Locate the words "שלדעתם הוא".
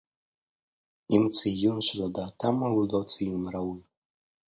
1.81-2.87